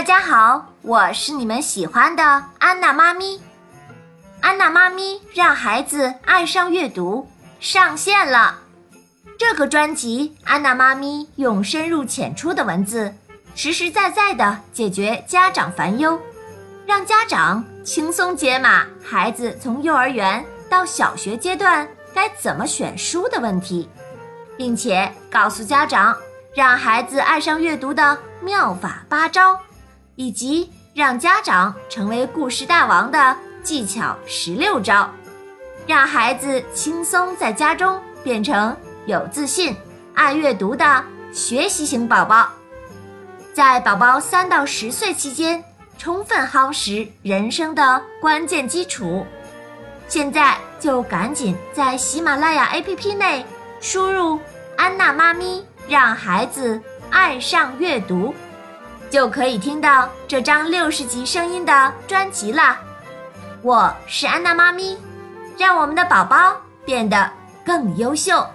[0.00, 2.22] 大家好，我是你们喜欢的
[2.58, 3.38] 安娜妈咪。
[4.40, 7.28] 安娜妈咪让孩子爱上阅读
[7.60, 8.60] 上线了。
[9.38, 13.14] 这个专辑，安娜妈咪用深入浅出的文字，
[13.54, 16.18] 实实在在的解决家长烦忧，
[16.86, 23.86] 让家长轻松解码孩子从幼儿园到小学阶段该怎么选书的问题，
[24.56, 26.16] 并且告诉家长
[26.54, 29.60] 让孩子爱上阅读的妙法八招。
[30.16, 35.10] 以及让家长成为故事大王的技巧十六招，
[35.86, 39.76] 让孩子轻松在家中变成有自信、
[40.14, 42.48] 爱阅读的学习型宝宝。
[43.52, 45.62] 在宝宝三到十岁期间，
[45.98, 49.26] 充分夯实人生的关键基础。
[50.08, 53.44] 现在就赶紧在喜马拉雅 APP 内
[53.80, 54.40] 输入
[54.76, 56.80] “安娜妈咪”，让孩子
[57.10, 58.34] 爱上阅读。
[59.10, 62.78] 就可以听到这张六十级声音的专辑了！
[63.60, 64.96] 我是安娜妈咪，
[65.58, 67.28] 让我们的宝宝变得
[67.66, 68.46] 更优秀。